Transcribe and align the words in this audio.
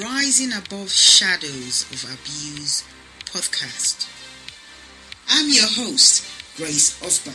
Rising 0.00 0.52
Above 0.54 0.90
Shadows 0.90 1.82
of 1.92 2.04
Abuse 2.04 2.82
podcast. 3.26 4.08
I'm 5.28 5.50
your 5.50 5.66
host, 5.66 6.24
Grace 6.56 6.98
Osba. 7.02 7.32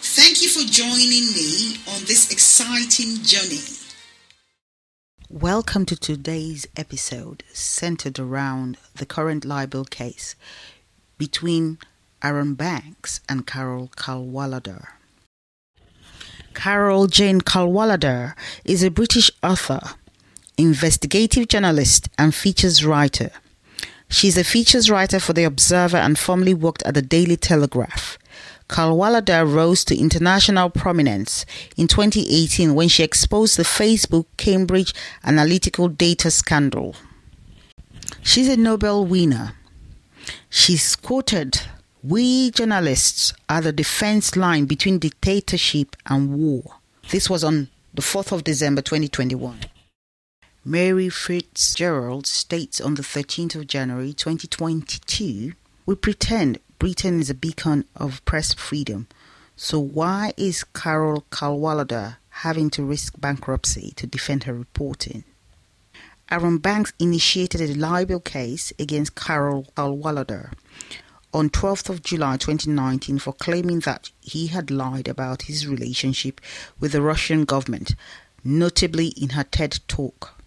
Thank 0.00 0.40
you 0.40 0.48
for 0.48 0.66
joining 0.72 1.26
me 1.34 1.76
on 1.86 2.00
this 2.06 2.32
exciting 2.32 3.22
journey. 3.24 3.60
Welcome 5.28 5.84
to 5.84 5.96
today's 5.96 6.66
episode 6.78 7.42
centered 7.52 8.18
around 8.18 8.78
the 8.94 9.04
current 9.04 9.44
libel 9.44 9.84
case 9.84 10.34
between 11.18 11.76
Arron 12.22 12.54
Banks 12.54 13.20
and 13.28 13.46
Carole 13.46 13.90
Cadwalladr. 13.98 14.86
Carole 16.54 17.06
Jane 17.06 17.42
Cadwalladr 17.42 18.34
is 18.64 18.82
a 18.82 18.90
British 18.90 19.30
author 19.42 19.80
investigative 20.58 21.48
journalist, 21.48 22.08
and 22.18 22.34
features 22.34 22.84
writer. 22.84 23.30
She's 24.10 24.36
a 24.36 24.44
features 24.44 24.90
writer 24.90 25.20
for 25.20 25.32
The 25.32 25.44
Observer 25.44 25.96
and 25.96 26.18
formerly 26.18 26.54
worked 26.54 26.82
at 26.82 26.94
the 26.94 27.02
Daily 27.02 27.36
Telegraph. 27.36 28.18
Cadwalladr 28.68 29.50
rose 29.50 29.84
to 29.84 29.96
international 29.96 30.68
prominence 30.68 31.46
in 31.76 31.88
2018 31.88 32.74
when 32.74 32.88
she 32.88 33.02
exposed 33.02 33.56
the 33.56 33.62
Facebook 33.62 34.26
Cambridge 34.36 34.92
Analytica 35.24 35.96
data 35.96 36.30
scandal. 36.30 36.94
She's 38.22 38.48
a 38.48 38.56
Nobel 38.56 39.06
winner. 39.06 39.54
She's 40.50 40.96
quoted 40.96 41.60
We 42.02 42.50
journalists 42.50 43.32
are 43.48 43.62
the 43.62 43.72
defense 43.72 44.36
line 44.36 44.66
between 44.66 44.98
dictatorship 44.98 45.96
and 46.06 46.34
war. 46.34 46.62
This 47.10 47.30
was 47.30 47.44
on 47.44 47.68
the 47.94 48.02
4th 48.02 48.32
of 48.32 48.44
December 48.44 48.82
2021. 48.82 49.60
Mary 50.70 51.08
Fitzgerald 51.08 52.26
states 52.26 52.78
on 52.78 52.96
the 52.96 53.02
13th 53.02 53.54
of 53.54 53.66
January 53.66 54.12
2022 54.12 55.54
We 55.86 55.94
pretend 55.94 56.58
Britain 56.78 57.20
is 57.20 57.30
a 57.30 57.34
beacon 57.34 57.86
of 57.96 58.22
press 58.26 58.52
freedom. 58.52 59.08
So 59.56 59.80
why 59.80 60.34
is 60.36 60.64
Carole 60.64 61.24
Cadwalladr 61.30 62.18
having 62.44 62.68
to 62.68 62.84
risk 62.84 63.18
bankruptcy 63.18 63.94
to 63.96 64.06
defend 64.06 64.44
her 64.44 64.52
reporting? 64.52 65.24
Arron 66.30 66.58
Banks 66.58 66.92
initiated 66.98 67.62
a 67.62 67.72
libel 67.74 68.20
case 68.20 68.70
against 68.78 69.14
Carol 69.14 69.68
Cadwalladr 69.74 70.52
on 71.32 71.48
12th 71.48 71.88
of 71.88 72.02
July 72.02 72.36
2019 72.36 73.18
for 73.20 73.32
claiming 73.32 73.80
that 73.80 74.10
he 74.20 74.48
had 74.48 74.70
lied 74.70 75.08
about 75.08 75.44
his 75.44 75.66
relationship 75.66 76.42
with 76.78 76.92
the 76.92 77.00
Russian 77.00 77.46
government, 77.46 77.94
notably 78.44 79.14
in 79.16 79.30
her 79.30 79.44
TED 79.44 79.78
talk. 79.88 80.37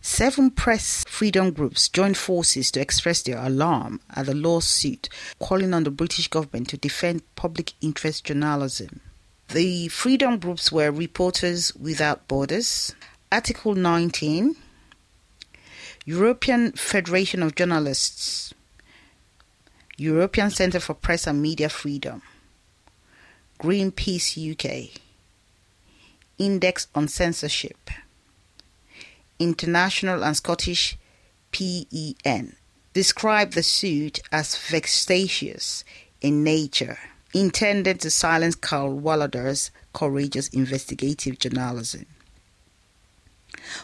Seven 0.00 0.50
press 0.50 1.04
freedom 1.08 1.52
groups 1.52 1.88
joined 1.88 2.16
forces 2.16 2.70
to 2.72 2.80
express 2.80 3.22
their 3.22 3.38
alarm 3.38 4.00
at 4.14 4.26
the 4.26 4.34
lawsuit, 4.34 5.08
calling 5.38 5.74
on 5.74 5.84
the 5.84 5.90
British 5.90 6.28
government 6.28 6.68
to 6.68 6.76
defend 6.76 7.22
public 7.36 7.72
interest 7.80 8.24
journalism. 8.24 9.00
The 9.48 9.88
freedom 9.88 10.38
groups 10.38 10.72
were 10.72 10.90
Reporters 10.90 11.74
Without 11.76 12.26
Borders, 12.26 12.94
Article 13.30 13.74
19, 13.74 14.56
European 16.04 16.72
Federation 16.72 17.42
of 17.42 17.54
Journalists, 17.54 18.54
European 19.96 20.50
Centre 20.50 20.80
for 20.80 20.94
Press 20.94 21.26
and 21.26 21.40
Media 21.40 21.68
Freedom, 21.68 22.22
Greenpeace 23.60 24.36
UK, 24.36 24.98
Index 26.38 26.88
on 26.94 27.06
Censorship. 27.08 27.90
International 29.42 30.22
and 30.22 30.36
Scottish 30.36 30.96
PEN 31.50 32.56
described 32.92 33.54
the 33.54 33.62
suit 33.62 34.20
as 34.30 34.56
vexatious 34.56 35.84
in 36.20 36.44
nature, 36.44 36.98
intended 37.34 38.00
to 38.00 38.10
silence 38.10 38.54
Cadwalladr's 38.54 39.70
courageous 39.92 40.48
investigative 40.48 41.38
journalism. 41.38 42.06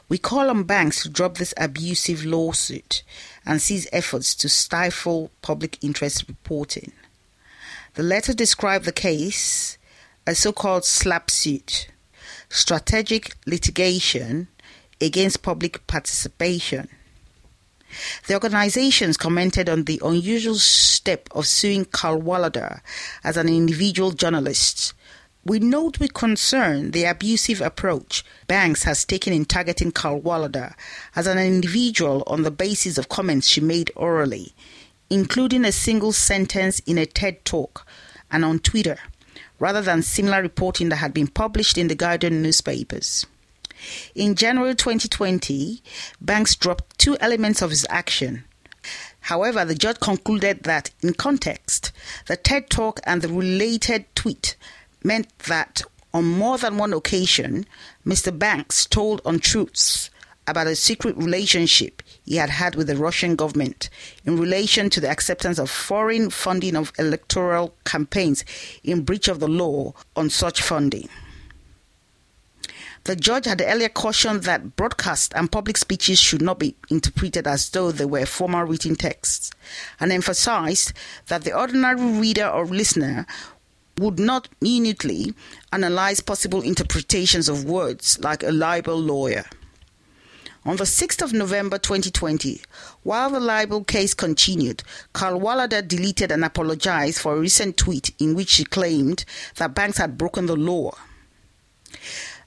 We 0.09 0.19
call 0.19 0.51
on 0.51 0.65
banks 0.65 1.03
to 1.03 1.09
drop 1.09 1.37
this 1.37 1.55
abusive 1.57 2.25
lawsuit 2.25 3.03
and 3.45 3.61
cease 3.61 3.87
efforts 3.93 4.35
to 4.37 4.49
stifle 4.49 5.31
public 5.43 5.83
interest 5.83 6.25
reporting. 6.29 6.93
The 7.95 8.03
letter 8.03 8.33
described 8.33 8.85
the 8.85 8.93
case 8.93 9.79
as 10.27 10.39
so 10.39 10.53
called 10.53 10.85
SLAPP 10.85 11.31
suit, 11.31 11.89
strategic 12.49 13.35
litigation 13.47 14.49
against 15.01 15.43
public 15.43 15.87
participation. 15.87 16.89
The 18.27 18.35
organizations 18.35 19.17
commented 19.17 19.69
on 19.69 19.85
the 19.85 20.01
unusual 20.05 20.57
step 20.57 21.29
of 21.33 21.47
suing 21.47 21.87
Cadwalladr 21.87 22.81
as 23.25 23.37
an 23.37 23.49
individual 23.49 24.13
journalist. 24.13 24.93
We 25.45 25.61
note 25.61 25.99
with 25.99 26.13
concern 26.13 26.91
the 26.91 27.05
abusive 27.05 27.63
approach 27.63 28.25
Banks 28.47 28.83
has 28.83 29.07
taken 29.07 29.33
in 29.33 29.47
targeting 29.47 29.93
Cadwalladr 29.93 30.75
as 31.17 31.27
an 31.27 31.39
individual 31.39 32.23
on 32.27 32.43
the 32.43 32.51
basis 32.51 32.99
of 32.99 33.09
comments 33.09 33.49
she 33.49 33.63
made 33.63 33.91
orally, 33.97 34.53
including 35.09 35.65
a 35.65 35.73
single 35.73 36.13
sentence 36.13 36.81
in 36.81 36.99
a 36.99 37.07
TED 37.07 37.45
talk 37.47 37.87
and 38.31 38.45
on 38.45 38.59
Twitter, 38.59 38.99
rather 39.59 39.81
than 39.81 40.03
similar 40.03 40.43
reporting 40.43 40.91
that 40.91 40.97
had 40.97 41.15
been 41.15 41.29
published 41.29 41.79
in 41.79 41.89
the 41.89 41.95
Guardian 41.95 42.43
newspapers. 42.43 43.25
In 44.15 44.35
January 44.35 44.75
2020, 44.75 45.83
Banks 46.21 46.55
dropped 46.57 46.99
two 46.99 47.17
elements 47.21 47.63
of 47.63 47.71
his 47.71 47.87
action. 47.91 48.45
However, 49.21 49.65
the 49.65 49.75
judge 49.75 50.01
concluded 50.01 50.63
that, 50.63 50.91
in 51.03 51.15
context, 51.15 51.93
the 52.27 52.37
TED 52.37 52.71
Talk 52.71 53.01
and 53.05 53.21
the 53.21 53.29
related 53.29 54.07
tweet 54.15 54.57
meant 55.05 55.39
that 55.41 55.83
on 56.15 56.25
more 56.25 56.57
than 56.57 56.79
one 56.79 56.93
occasion, 56.93 57.67
Mr. 58.07 58.37
Banks 58.37 58.87
told 58.87 59.21
untruths 59.25 60.11
about 60.47 60.67
a 60.67 60.75
secret 60.75 61.15
relationship 61.19 62.03
he 62.25 62.37
had 62.37 62.49
had 62.49 62.75
with 62.75 62.87
the 62.87 62.97
Russian 62.97 63.37
government 63.37 63.91
in 64.25 64.39
relation 64.39 64.89
to 64.91 65.01
the 65.01 65.11
acceptance 65.11 65.59
of 65.59 65.69
foreign 65.69 66.31
funding 66.31 66.75
of 66.75 66.93
electoral 66.99 67.75
campaigns 67.85 68.45
in 68.83 69.03
breach 69.03 69.29
of 69.29 69.41
the 69.41 69.49
law 69.49 69.93
on 70.17 70.31
such 70.31 70.63
funding. 70.63 71.09
The 73.09 73.17
judge 73.17 73.47
had 73.47 73.63
earlier 73.65 73.89
cautioned 73.89 74.43
that 74.43 74.77
broadcast 74.77 75.33
and 75.35 75.51
public 75.51 75.79
speeches 75.79 76.21
should 76.21 76.43
not 76.43 76.59
be 76.59 76.77
interpreted 76.91 77.47
as 77.47 77.71
though 77.71 77.91
they 77.91 78.05
were 78.05 78.27
formal 78.27 78.65
written 78.65 78.97
texts, 78.97 79.51
and 79.99 80.13
emphasized 80.13 80.93
that 81.29 81.43
the 81.43 81.59
ordinary 81.59 82.03
reader 82.03 82.47
or 82.47 82.67
listener 82.67 83.25
would 83.97 84.19
not 84.19 84.51
minutely 84.61 85.33
analyze 85.73 86.21
possible 86.21 86.61
interpretations 86.61 87.49
of 87.49 87.65
words 87.65 88.19
like 88.19 88.43
a 88.43 88.53
libel 88.53 89.01
lawyer. 89.01 89.47
On 90.67 90.77
the 90.77 90.85
6th 90.85 91.23
of 91.23 91.33
November 91.33 91.79
2020, 91.79 92.61
while 93.05 93.31
the 93.31 93.41
libel 93.41 93.85
case 93.85 94.13
continued, 94.13 94.83
Cadwalladr 95.15 95.89
deleted 95.89 96.31
and 96.31 96.45
apologized 96.45 97.21
for 97.21 97.37
a 97.37 97.41
recent 97.41 97.79
tweet 97.79 98.11
in 98.19 98.35
which 98.35 98.51
she 98.51 98.65
claimed 98.65 99.25
that 99.57 99.75
banks 99.75 99.97
had 99.97 100.19
broken 100.19 100.45
the 100.45 100.57
law. 100.57 100.93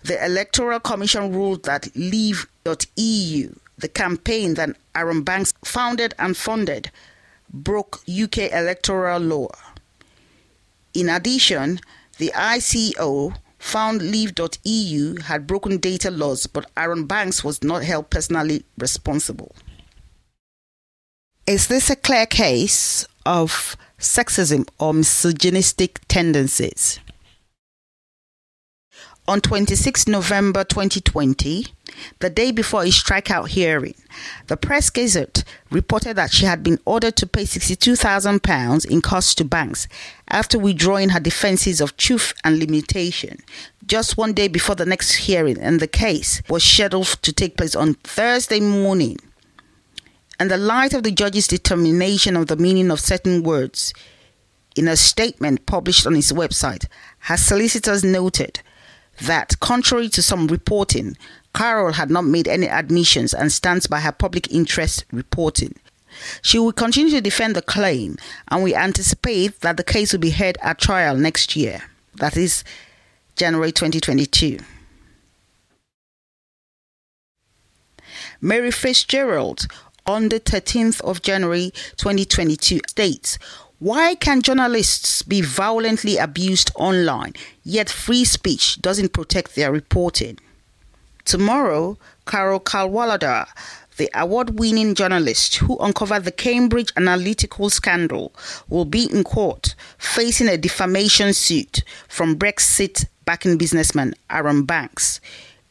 The 0.04 0.24
Electoral 0.26 0.80
Commission 0.80 1.32
ruled 1.34 1.64
that 1.64 1.90
Leave.eu, 1.96 3.56
the 3.78 3.88
campaign 3.88 4.56
that 4.56 4.76
Arron 4.96 5.24
Banks 5.24 5.54
founded 5.64 6.14
and 6.18 6.36
funded, 6.36 6.92
broke 7.54 8.02
UK 8.10 8.52
electoral 8.52 9.20
law. 9.20 9.50
In 10.94 11.10
addition, 11.10 11.80
the 12.18 12.32
ICO 12.36 13.36
found 13.60 14.02
Leave.eu 14.02 15.16
had 15.22 15.48
broken 15.48 15.78
data 15.78 16.10
laws, 16.10 16.48
but 16.48 16.70
Arron 16.76 17.06
Banks 17.06 17.44
was 17.44 17.64
not 17.64 17.84
held 17.84 18.10
personally 18.10 18.64
responsible. 18.78 19.56
Is 21.46 21.68
this 21.68 21.90
a 21.90 21.96
clear 21.96 22.26
case 22.26 23.06
of 23.26 23.76
sexism 24.00 24.68
or 24.80 24.94
misogynistic 24.94 26.00
tendencies? 26.08 27.00
On 29.32 29.40
26 29.40 30.10
November 30.10 30.66
2020, 30.66 31.68
the 32.20 32.30
day 32.30 32.52
before 32.52 32.82
a 32.82 32.88
strikeout 32.88 33.48
hearing, 33.48 33.96
the 34.48 34.58
Press 34.58 34.90
Gazette 34.90 35.46
reported 35.70 36.18
that 36.18 36.34
she 36.34 36.44
had 36.44 36.62
been 36.62 36.78
ordered 36.84 37.16
to 37.16 37.26
pay 37.26 37.44
£62,000 37.44 38.86
in 38.86 39.00
costs 39.00 39.34
to 39.36 39.46
banks 39.46 39.88
after 40.28 40.60
withdrawing 40.60 41.08
her 41.08 41.20
defences 41.22 41.80
of 41.80 41.96
truth 41.96 42.34
and 42.44 42.60
limitation 42.60 43.38
just 43.88 44.18
one 44.18 44.34
day 44.34 44.50
before 44.50 44.76
the 44.76 44.86
next 44.86 45.16
hearing, 45.16 45.58
and 45.58 45.80
the 45.80 45.88
case 45.88 46.42
was 46.50 46.62
scheduled 46.62 47.08
to 47.22 47.32
take 47.32 47.56
place 47.56 47.74
on 47.74 47.94
Thursday 48.04 48.60
morning. 48.60 49.18
In 50.42 50.50
the 50.50 50.58
light 50.58 50.94
of 50.94 51.04
the 51.04 51.12
judge's 51.12 51.48
determination 51.48 52.36
of 52.36 52.48
the 52.48 52.58
meaning 52.58 52.92
of 52.92 53.00
certain 53.00 53.44
words, 53.44 53.94
in 54.76 54.90
a 54.90 54.98
statement 54.98 55.66
published 55.66 56.06
on 56.06 56.16
his 56.16 56.34
website, 56.34 56.86
her 57.20 57.38
solicitors 57.38 58.04
noted 58.04 58.60
that, 59.22 59.60
contrary 59.60 60.10
to 60.10 60.22
some 60.22 60.48
reporting, 60.48 61.18
Carole 61.54 61.94
had 61.94 62.10
not 62.10 62.26
made 62.26 62.48
any 62.48 62.68
admissions 62.68 63.34
and 63.34 63.52
stands 63.52 63.88
by 63.88 64.00
her 64.00 64.12
public 64.12 64.52
interest 64.52 65.06
reporting. 65.12 65.76
She 66.42 66.60
will 66.60 66.74
continue 66.74 67.12
to 67.12 67.22
defend 67.22 67.56
the 67.56 67.62
claim, 67.62 68.18
and 68.50 68.64
we 68.64 68.76
anticipate 68.76 69.60
that 69.62 69.78
the 69.78 69.84
case 69.84 70.12
will 70.12 70.20
be 70.20 70.32
heard 70.32 70.58
at 70.62 70.80
trial 70.80 71.16
next 71.16 71.56
year, 71.56 71.84
that 72.16 72.38
is, 72.38 72.64
January 73.36 73.72
2022. 73.72 74.60
Mary 78.42 78.72
Fitzgerald, 78.72 79.68
on 80.06 80.30
the 80.30 80.40
13th 80.40 81.02
of 81.02 81.22
January 81.22 81.72
2022, 81.98 82.82
states 82.88 83.38
why 83.82 84.14
can 84.14 84.44
journalists 84.44 85.24
be 85.24 85.42
violently 85.42 86.16
abused 86.18 86.70
online, 86.76 87.34
yet 87.64 87.90
free 87.90 88.24
speech 88.24 88.80
doesn't 88.80 89.12
protect 89.12 89.56
their 89.56 89.72
reporting? 89.72 90.38
Tomorrow, 91.26 91.98
Carole 92.28 92.60
Cadwalladr, 92.60 93.48
the 93.98 94.08
award 94.14 94.60
winning 94.60 94.94
journalist 94.94 95.56
who 95.56 95.80
uncovered 95.80 96.26
the 96.26 96.32
Cambridge 96.32 96.94
Analytica 96.94 97.72
scandal, 97.72 98.36
will 98.70 98.86
be 98.86 99.10
in 99.12 99.24
court 99.24 99.74
facing 99.98 100.48
a 100.48 100.60
defamation 100.60 101.34
suit 101.34 101.84
from 102.08 102.38
Brexit 102.38 103.08
backing 103.26 103.58
businessman 103.58 104.14
Arron 104.30 104.62
Banks. 104.62 105.20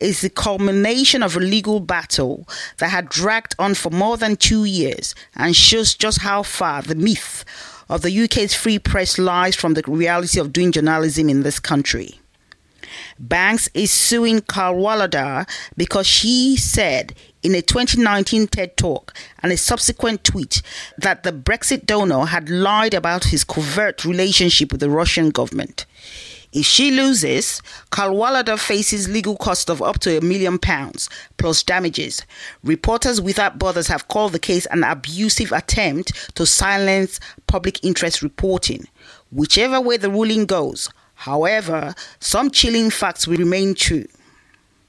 Is 0.00 0.22
the 0.22 0.30
culmination 0.30 1.22
of 1.22 1.36
a 1.36 1.40
legal 1.40 1.78
battle 1.78 2.48
that 2.78 2.88
had 2.88 3.08
dragged 3.08 3.54
on 3.58 3.74
for 3.74 3.90
more 3.90 4.16
than 4.16 4.34
two 4.34 4.64
years 4.64 5.14
and 5.36 5.54
shows 5.54 5.94
just 5.94 6.22
how 6.22 6.42
far 6.42 6.82
the 6.82 6.94
myth 6.96 7.44
of 7.90 8.02
the 8.02 8.24
UK's 8.24 8.54
free 8.54 8.78
press 8.78 9.18
lies 9.18 9.56
from 9.56 9.74
the 9.74 9.82
reality 9.86 10.38
of 10.38 10.52
doing 10.52 10.70
journalism 10.70 11.28
in 11.28 11.42
this 11.42 11.58
country. 11.58 12.20
Banks 13.18 13.68
is 13.74 13.90
suing 13.90 14.40
Cadwalladr 14.40 15.48
because 15.76 16.06
she 16.06 16.56
said 16.56 17.14
in 17.42 17.54
a 17.54 17.62
2019 17.62 18.46
TED 18.46 18.76
Talk 18.76 19.12
and 19.42 19.52
a 19.52 19.56
subsequent 19.56 20.22
tweet 20.22 20.62
that 20.96 21.24
the 21.24 21.32
Brexit 21.32 21.84
donor 21.84 22.26
had 22.26 22.48
lied 22.48 22.94
about 22.94 23.24
his 23.24 23.44
covert 23.44 24.04
relationship 24.04 24.70
with 24.70 24.80
the 24.80 24.90
Russian 24.90 25.30
government. 25.30 25.84
If 26.52 26.66
she 26.66 26.90
loses, 26.90 27.62
Cadwalladr 27.92 28.58
faces 28.58 29.08
legal 29.08 29.36
costs 29.36 29.70
of 29.70 29.80
up 29.80 30.00
to 30.00 30.18
a 30.18 30.20
million 30.20 30.58
pounds 30.58 31.08
plus 31.36 31.62
damages. 31.62 32.24
Reporters 32.64 33.20
Without 33.20 33.58
Borders 33.58 33.86
have 33.86 34.08
called 34.08 34.32
the 34.32 34.40
case 34.40 34.66
an 34.66 34.82
abusive 34.82 35.52
attempt 35.52 36.34
to 36.34 36.44
silence 36.44 37.20
public 37.46 37.84
interest 37.84 38.20
reporting. 38.20 38.88
Whichever 39.30 39.80
way 39.80 39.96
the 39.96 40.10
ruling 40.10 40.44
goes, 40.44 40.90
however, 41.14 41.94
some 42.18 42.50
chilling 42.50 42.90
facts 42.90 43.28
will 43.28 43.38
remain 43.38 43.74
true. 43.74 44.06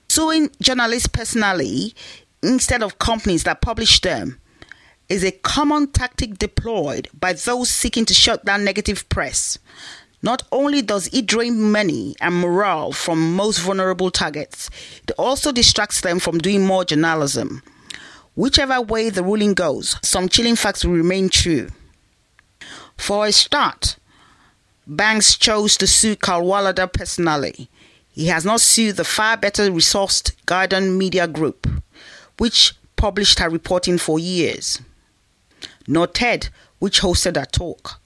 Suing 0.10 0.50
journalists 0.62 1.08
personally 1.08 1.94
instead 2.42 2.82
of 2.82 2.98
companies 2.98 3.44
that 3.44 3.62
publish 3.62 4.02
them 4.02 4.42
is 5.10 5.24
a 5.24 5.32
common 5.32 5.88
tactic 5.92 6.40
deployed 6.40 7.10
by 7.14 7.34
those 7.34 7.70
seeking 7.70 8.06
to 8.06 8.14
shut 8.14 8.46
down 8.46 8.64
negative 8.64 9.08
press. 9.10 9.60
Not 10.24 10.44
only 10.52 10.84
does 10.84 11.08
it 11.08 11.26
drain 11.26 11.72
money 11.72 12.16
and 12.22 12.36
morale 12.36 12.92
from 12.92 13.36
most 13.36 13.60
vulnerable 13.60 14.12
targets, 14.12 14.70
it 15.02 15.12
also 15.18 15.52
distracts 15.52 16.02
them 16.02 16.20
from 16.20 16.38
doing 16.38 16.66
more 16.66 16.86
journalism. 16.86 17.64
Whichever 18.36 18.80
way 18.82 19.10
the 19.10 19.24
ruling 19.24 19.56
goes, 19.56 19.98
some 20.04 20.30
chilling 20.30 20.56
facts 20.56 20.86
will 20.86 20.94
remain 20.94 21.30
true. 21.30 21.70
For 22.98 23.26
a 23.26 23.32
start, 23.32 23.98
Banks 24.86 25.38
chose 25.38 25.76
to 25.78 25.88
sue 25.88 26.16
Cadwalladr 26.16 26.92
personally. 26.94 27.70
He 28.12 28.28
has 28.28 28.46
not 28.46 28.62
sued 28.62 28.98
the 28.98 29.04
far 29.04 29.38
better 29.38 29.72
resourced 29.72 30.34
Guardian 30.46 30.98
Media 30.98 31.28
Group, 31.28 31.68
which 32.38 32.74
published 32.96 33.40
her 33.40 33.50
reporting 33.50 33.98
for 33.98 34.20
years, 34.20 34.82
nor 35.88 36.08
TED, 36.08 36.50
which 36.78 37.02
hosted 37.02 37.38
her 37.38 37.46
talk 37.46 38.01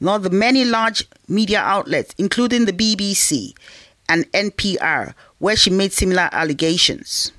nor 0.00 0.18
the 0.18 0.30
many 0.30 0.64
large 0.64 1.06
media 1.28 1.60
outlets, 1.60 2.14
including 2.18 2.64
the 2.64 2.72
BBC 2.72 3.54
and 4.08 4.30
NPR, 4.32 5.14
where 5.38 5.56
she 5.56 5.70
made 5.70 5.92
similar 5.92 6.28
allegations. 6.32 7.32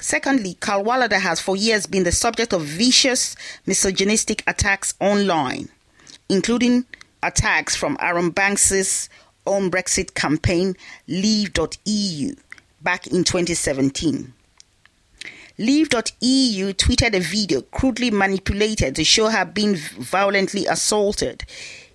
Secondly, 0.00 0.56
Cadwalladr 0.60 1.20
has 1.20 1.40
for 1.40 1.56
years 1.56 1.86
been 1.86 2.04
the 2.04 2.12
subject 2.12 2.52
of 2.52 2.62
vicious 2.62 3.34
misogynistic 3.66 4.44
attacks 4.46 4.94
online, 5.00 5.68
including 6.28 6.86
attacks 7.22 7.74
from 7.74 7.96
Arron 8.00 8.30
Banks's 8.30 9.08
own 9.44 9.70
Brexit 9.70 10.14
campaign, 10.14 10.76
Leave.eu, 11.08 12.34
back 12.80 13.06
in 13.08 13.24
2017. 13.24 14.32
Leave.eu 15.60 16.72
tweeted 16.72 17.14
a 17.14 17.20
video 17.20 17.62
crudely 17.62 18.12
manipulated 18.12 18.94
to 18.94 19.02
show 19.02 19.28
her 19.28 19.44
being 19.44 19.74
violently 19.74 20.66
assaulted. 20.66 21.44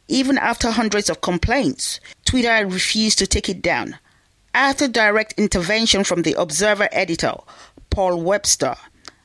Even 0.10 0.38
after 0.38 0.70
hundreds 0.70 1.10
of 1.10 1.22
complaints, 1.22 2.02
Twitter 2.26 2.68
refused 2.68 3.18
to 3.20 3.26
take 3.26 3.48
it 3.48 3.62
down. 3.62 3.98
After 4.54 4.90
direct 4.90 5.36
intervention 5.38 6.04
from 6.04 6.24
the 6.24 6.34
Observer 6.34 6.90
editor, 6.92 7.36
Paul 7.90 8.22
Webster, 8.22 8.76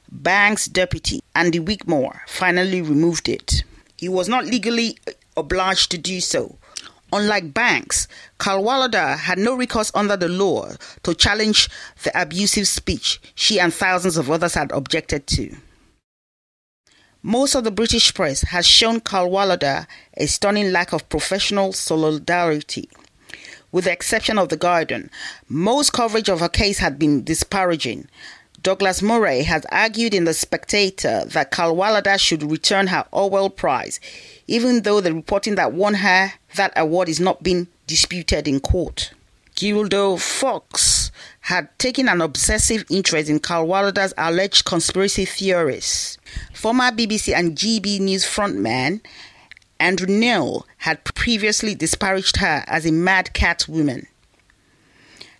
Banks' 0.08 0.66
deputy, 0.66 1.20
Andy 1.34 1.58
Wigmore 1.58 2.20
finally 2.28 2.80
removed 2.80 3.28
it. 3.28 3.64
He 3.96 4.08
was 4.08 4.28
not 4.28 4.44
legally 4.44 4.98
obliged 5.36 5.90
to 5.90 5.98
do 5.98 6.20
so, 6.20 6.58
Unlike 7.12 7.54
Banks, 7.54 8.06
Cadwalladr 8.38 9.16
had 9.16 9.38
no 9.38 9.54
recourse 9.54 9.90
under 9.94 10.16
the 10.16 10.28
law 10.28 10.72
to 11.02 11.14
challenge 11.14 11.68
the 12.02 12.20
abusive 12.20 12.68
speech 12.68 13.20
she 13.34 13.58
and 13.58 13.72
thousands 13.72 14.16
of 14.16 14.30
others 14.30 14.54
had 14.54 14.70
objected 14.72 15.26
to. 15.28 15.56
Most 17.22 17.54
of 17.54 17.64
the 17.64 17.70
British 17.70 18.12
press 18.14 18.42
has 18.42 18.66
shown 18.66 19.00
Cadwalladr 19.00 19.86
a 20.16 20.26
stunning 20.26 20.70
lack 20.70 20.92
of 20.92 21.08
professional 21.08 21.72
solidarity. 21.72 22.88
With 23.72 23.84
the 23.84 23.92
exception 23.92 24.38
of 24.38 24.50
The 24.50 24.56
Guardian, 24.56 25.10
most 25.48 25.92
coverage 25.92 26.28
of 26.28 26.40
her 26.40 26.48
case 26.48 26.78
had 26.78 26.98
been 26.98 27.24
disparaging. 27.24 28.08
Douglas 28.62 29.02
Murray 29.02 29.42
has 29.42 29.64
argued 29.70 30.14
in 30.14 30.24
The 30.24 30.34
Spectator 30.34 31.24
that 31.26 31.52
Cadwalladr 31.52 32.18
should 32.18 32.42
return 32.42 32.88
her 32.88 33.06
Orwell 33.12 33.50
Prize 33.50 34.00
even 34.48 34.82
though 34.82 35.00
the 35.00 35.14
reporting 35.14 35.54
that 35.54 35.72
won 35.72 35.94
her 35.94 36.32
that 36.56 36.72
award 36.76 37.08
is 37.08 37.20
not 37.20 37.42
being 37.42 37.68
disputed 37.86 38.48
in 38.48 38.58
court. 38.58 39.12
Guido 39.54 40.16
Fawkes 40.16 41.10
had 41.40 41.68
taken 41.78 42.08
an 42.08 42.20
obsessive 42.20 42.84
interest 42.90 43.28
in 43.28 43.40
Cadwalladr's 43.40 44.14
alleged 44.16 44.64
conspiracy 44.64 45.24
theories. 45.24 46.18
Former 46.52 46.90
BBC 46.90 47.34
and 47.34 47.56
GB 47.56 48.00
News 48.00 48.24
frontman 48.24 49.00
Andrew 49.80 50.08
Neil 50.08 50.66
had 50.78 51.04
previously 51.04 51.74
disparaged 51.74 52.38
her 52.38 52.64
as 52.66 52.84
a 52.84 52.92
mad 52.92 53.32
cat 53.32 53.66
woman. 53.68 54.06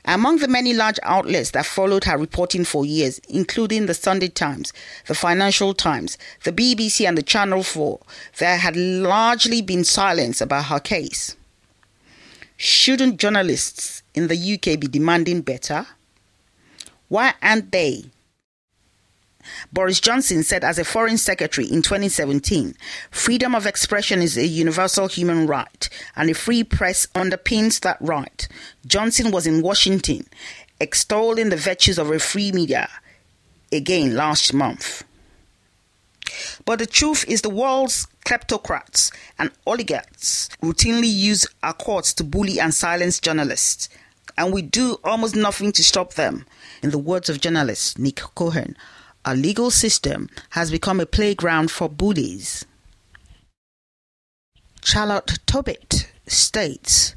Among 0.05 0.39
the 0.39 0.49
many 0.49 0.73
large 0.73 0.99
outlets 1.03 1.51
that 1.51 1.67
followed 1.67 2.05
her 2.05 2.17
reporting 2.17 2.65
for 2.65 2.87
years, 2.87 3.21
including 3.29 3.87
the 3.87 3.95
Sunday 3.95 4.29
Times, 4.29 4.73
the 5.07 5.15
Financial 5.15 5.75
Times, 5.75 6.17
the 6.45 6.53
BBC, 6.53 7.07
and 7.07 7.19
the 7.19 7.23
Channel 7.23 7.63
4, 7.63 8.01
there 8.39 8.57
had 8.57 8.77
largely 8.77 9.61
been 9.61 9.85
silence 9.85 10.41
about 10.41 10.67
her 10.67 10.81
case. 10.81 11.37
Shouldn't 12.57 13.19
journalists 13.19 14.03
in 14.15 14.29
the 14.29 14.55
UK 14.55 14.81
be 14.81 14.89
demanding 14.89 15.43
better? 15.43 15.87
Why 17.09 17.35
aren't 17.43 17.71
they? 17.71 18.05
Boris 19.73 20.01
Johnson 20.01 20.43
said 20.43 20.65
as 20.65 20.79
a 20.79 20.85
foreign 20.85 21.19
secretary 21.19 21.67
in 21.67 21.83
2017 21.83 22.75
freedom 23.11 23.55
of 23.55 23.67
expression 23.67 24.21
is 24.23 24.37
a 24.37 24.47
universal 24.47 25.09
human 25.09 25.47
right, 25.47 25.89
and 26.17 26.31
a 26.31 26.35
free 26.35 26.65
press 26.65 27.07
underpins 27.15 27.81
that 27.81 27.99
right. 28.01 28.49
Johnson 28.87 29.31
was 29.31 29.47
in 29.47 29.63
Washington 29.63 30.27
extolling 30.81 31.49
the 31.49 31.57
virtues 31.57 31.99
of 31.99 32.11
a 32.11 32.19
free 32.19 32.53
media 32.53 32.89
again 33.73 34.15
last 34.15 34.55
month. 34.55 35.05
But 36.65 36.79
the 36.79 36.87
truth 36.87 37.25
is, 37.27 37.43
the 37.43 37.51
world's 37.51 38.07
kleptocrats 38.25 39.13
and 39.39 39.51
oligarchs 39.67 40.49
routinely 40.63 41.13
use 41.13 41.47
our 41.63 41.73
courts 41.73 42.13
to 42.15 42.25
bully 42.25 42.61
and 42.61 42.75
silence 42.75 43.19
journalists, 43.19 43.89
and 44.37 44.53
we 44.53 44.63
do 44.63 44.99
almost 45.03 45.35
nothing 45.35 45.73
to 45.73 45.83
stop 45.83 46.15
them. 46.15 46.47
In 46.83 46.91
the 46.91 46.99
words 46.99 47.29
of 47.29 47.41
journalist 47.41 47.99
Nick 47.99 48.17
Cohen, 48.35 48.77
our 49.29 49.37
legal 49.37 49.71
system 49.71 50.27
has 50.51 50.71
become 50.71 51.01
a 51.01 51.05
playground 51.05 51.71
for 51.71 51.87
bullies. 51.87 52.65
Charlotte 54.83 55.39
Tobitt 55.45 56.11
states 56.27 57.15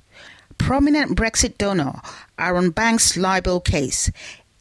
Prominent 0.57 1.17
Brexit 1.17 1.57
donor 1.57 2.01
Arron 2.37 2.71
Banks' 2.71 3.15
libel 3.15 3.61
case 3.61 4.11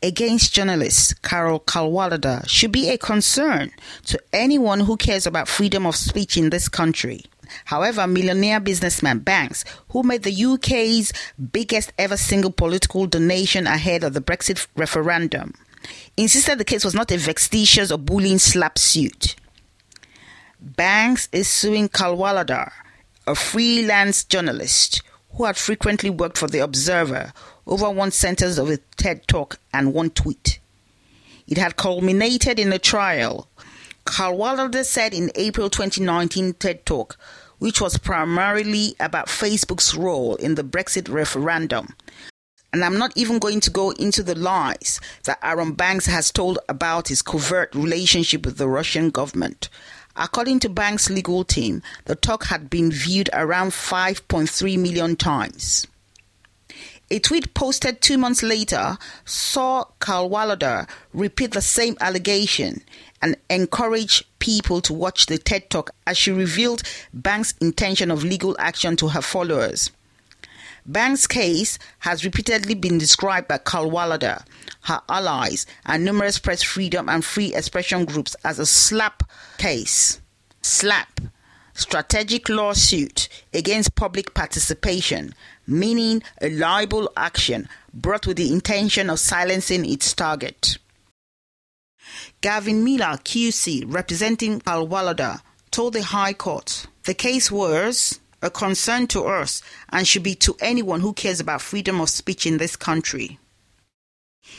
against 0.00 0.54
journalist 0.54 1.20
Carole 1.22 1.58
Cadwalladr 1.58 2.48
should 2.48 2.70
be 2.70 2.88
a 2.88 2.96
concern 2.96 3.72
to 4.04 4.22
anyone 4.32 4.78
who 4.78 4.96
cares 4.96 5.26
about 5.26 5.48
freedom 5.48 5.86
of 5.86 5.96
speech 5.96 6.36
in 6.36 6.50
this 6.50 6.68
country. 6.68 7.24
However, 7.64 8.06
millionaire 8.06 8.60
businessman 8.60 9.18
Banks, 9.18 9.64
who 9.88 10.04
made 10.04 10.22
the 10.22 10.44
UK's 10.44 11.12
biggest 11.52 11.92
ever 11.98 12.16
single 12.16 12.52
political 12.52 13.08
donation 13.08 13.66
ahead 13.66 14.04
of 14.04 14.14
the 14.14 14.20
Brexit 14.20 14.68
referendum, 14.76 15.52
insisted 16.16 16.58
the 16.58 16.64
case 16.64 16.84
was 16.84 16.94
not 16.94 17.10
a 17.10 17.16
vexatious 17.16 17.90
or 17.90 17.98
bullying 17.98 18.38
SLAPP 18.38 18.78
suit. 18.78 19.36
Banks 20.60 21.28
is 21.32 21.48
suing 21.48 21.88
Cadwalladr, 21.88 22.70
a 23.26 23.34
freelance 23.34 24.24
journalist 24.24 25.02
who 25.32 25.44
had 25.44 25.56
frequently 25.56 26.10
worked 26.10 26.36
for 26.36 26.48
The 26.48 26.58
Observer, 26.58 27.32
over 27.66 27.90
one 27.90 28.10
sentence 28.10 28.58
of 28.58 28.68
a 28.68 28.78
TED 28.96 29.26
talk 29.28 29.58
and 29.72 29.94
one 29.94 30.10
tweet. 30.10 30.58
It 31.46 31.56
had 31.56 31.76
culminated 31.76 32.58
in 32.58 32.72
a 32.72 32.78
trial. 32.78 33.48
Cadwalladr 34.04 34.84
said 34.84 35.14
in 35.14 35.30
April 35.34 35.70
2019 35.70 36.54
TED 36.54 36.84
talk, 36.84 37.16
which 37.58 37.80
was 37.80 37.98
primarily 37.98 38.96
about 38.98 39.28
Facebook's 39.28 39.94
role 39.94 40.34
in 40.36 40.56
the 40.56 40.64
Brexit 40.64 41.08
referendum. 41.10 41.94
And 42.72 42.84
I'm 42.84 42.98
not 42.98 43.16
even 43.16 43.38
going 43.38 43.60
to 43.60 43.70
go 43.70 43.90
into 43.90 44.22
the 44.22 44.38
lies 44.38 45.00
that 45.24 45.40
Arron 45.42 45.72
Banks 45.72 46.06
has 46.06 46.30
told 46.30 46.58
about 46.68 47.08
his 47.08 47.22
covert 47.22 47.74
relationship 47.74 48.44
with 48.44 48.58
the 48.58 48.68
Russian 48.68 49.10
government. 49.10 49.68
According 50.16 50.60
to 50.60 50.68
Banks' 50.68 51.10
legal 51.10 51.44
team, 51.44 51.82
the 52.04 52.14
talk 52.14 52.44
had 52.44 52.70
been 52.70 52.92
viewed 52.92 53.30
around 53.32 53.70
5.3 53.70 54.78
million 54.78 55.16
times. 55.16 55.86
A 57.12 57.18
tweet 57.18 57.54
posted 57.54 58.00
two 58.00 58.18
months 58.18 58.42
later 58.42 58.96
saw 59.24 59.84
Cadwalladr 60.00 60.88
repeat 61.12 61.52
the 61.52 61.60
same 61.60 61.96
allegation 62.00 62.82
and 63.20 63.36
encourage 63.48 64.24
people 64.38 64.80
to 64.82 64.92
watch 64.92 65.26
the 65.26 65.38
TED 65.38 65.70
Talk 65.70 65.90
as 66.06 66.16
she 66.16 66.30
revealed 66.30 66.82
Banks' 67.12 67.54
intention 67.60 68.12
of 68.12 68.22
legal 68.22 68.54
action 68.60 68.94
to 68.96 69.08
her 69.08 69.22
followers. 69.22 69.90
Banks' 70.90 71.28
case 71.28 71.78
has 72.00 72.24
repeatedly 72.24 72.74
been 72.74 72.98
described 72.98 73.46
by 73.46 73.58
Cadwalladr, 73.58 74.44
her 74.82 75.00
allies, 75.08 75.64
and 75.86 76.04
numerous 76.04 76.40
press 76.40 76.64
freedom 76.64 77.08
and 77.08 77.24
free 77.24 77.54
expression 77.54 78.04
groups 78.04 78.34
as 78.42 78.58
a 78.58 78.66
SLAPP 78.66 79.22
case. 79.56 80.20
SLAPP 80.62 81.30
strategic 81.74 82.48
lawsuit 82.48 83.28
against 83.54 83.94
public 83.94 84.34
participation, 84.34 85.34
meaning 85.66 86.22
a 86.42 86.50
libel 86.50 87.10
action 87.16 87.68
brought 87.94 88.26
with 88.26 88.36
the 88.36 88.52
intention 88.52 89.08
of 89.08 89.18
silencing 89.18 89.84
its 89.84 90.12
target. 90.12 90.76
Gavin 92.40 92.82
Millar, 92.84 93.16
QC, 93.18 93.84
representing 93.86 94.60
Cadwalladr, 94.60 95.40
told 95.70 95.92
the 95.94 96.02
High 96.02 96.32
Court 96.34 96.86
the 97.04 97.14
case 97.14 97.50
was 97.50 98.19
a 98.42 98.50
concern 98.50 99.06
to 99.08 99.22
us 99.22 99.62
and 99.90 100.06
should 100.06 100.22
be 100.22 100.34
to 100.36 100.56
anyone 100.60 101.00
who 101.00 101.12
cares 101.12 101.40
about 101.40 101.62
freedom 101.62 102.00
of 102.00 102.08
speech 102.08 102.46
in 102.46 102.58
this 102.58 102.76
country. 102.76 103.38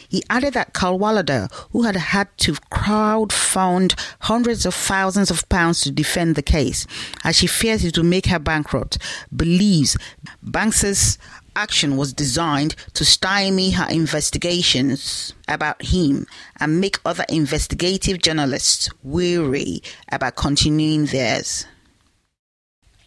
He 0.07 0.23
added 0.29 0.53
that 0.53 0.73
Cadwalladr, 0.73 1.51
who 1.71 1.83
had 1.83 1.95
had 1.95 2.29
to 2.39 2.55
crowd-fund 2.69 3.95
hundreds 4.21 4.65
of 4.65 4.73
thousands 4.73 5.31
of 5.31 5.47
pounds 5.50 5.81
to 5.81 5.91
defend 5.91 6.35
the 6.35 6.41
case, 6.41 6.88
as 7.23 7.35
she 7.35 7.47
fears 7.47 7.83
it 7.83 7.97
will 7.97 8.05
make 8.05 8.27
her 8.27 8.39
bankrupt, 8.39 8.97
believes 9.35 9.97
Banks's 10.41 11.17
action 11.55 11.97
was 11.97 12.13
designed 12.13 12.75
to 12.93 13.03
stymie 13.03 13.71
her 13.71 13.89
investigations 13.89 15.33
about 15.47 15.81
him 15.81 16.25
and 16.59 16.79
make 16.79 17.00
other 17.05 17.25
investigative 17.27 18.21
journalists 18.21 18.89
weary 19.03 19.81
about 20.09 20.35
continuing 20.35 21.05
theirs. 21.07 21.65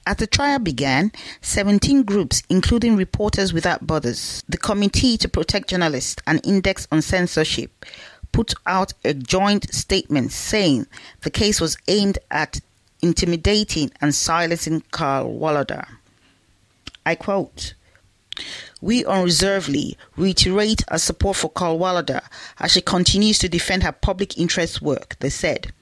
As 0.06 0.16
the 0.16 0.26
trial 0.26 0.58
began, 0.58 1.12
17 1.40 2.02
groups, 2.02 2.42
including 2.50 2.94
Reporters 2.96 3.54
Without 3.54 3.86
Borders, 3.86 4.44
the 4.46 4.58
Committee 4.58 5.16
to 5.16 5.28
Protect 5.28 5.68
Journalists, 5.68 6.22
and 6.26 6.44
Index 6.44 6.86
on 6.92 7.00
Censorship, 7.00 7.86
put 8.30 8.52
out 8.66 8.92
a 9.04 9.14
joint 9.14 9.72
statement 9.72 10.32
saying 10.32 10.86
the 11.22 11.30
case 11.30 11.60
was 11.60 11.78
aimed 11.88 12.18
at 12.30 12.60
intimidating 13.00 13.92
and 14.00 14.14
silencing 14.14 14.82
Cadwalladr. 14.92 15.86
I 17.06 17.14
quote, 17.14 17.74
we 18.82 19.04
unreservedly 19.06 19.96
reiterate 20.16 20.82
our 20.88 20.98
support 20.98 21.36
for 21.36 21.50
Cadwalladr 21.50 22.22
as 22.58 22.72
she 22.72 22.80
continues 22.82 23.38
to 23.38 23.48
defend 23.48 23.82
her 23.84 23.92
public 23.92 24.36
interest 24.36 24.82
work, 24.82 25.16
they 25.20 25.30
said. 25.30 25.72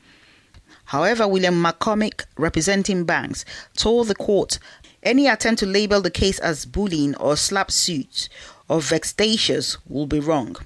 However, 0.86 1.26
William 1.26 1.62
McCormick, 1.62 2.24
representing 2.36 3.04
Banks, 3.04 3.44
told 3.76 4.08
the 4.08 4.14
court 4.14 4.58
any 5.02 5.26
attempt 5.26 5.60
to 5.60 5.66
label 5.66 6.00
the 6.00 6.10
case 6.10 6.38
as 6.38 6.64
bullying 6.64 7.14
or 7.16 7.34
SLAPP 7.34 7.70
suit 7.70 8.28
or 8.68 8.80
vexatious 8.80 9.76
will 9.88 10.06
be 10.06 10.20
wrong. 10.20 10.56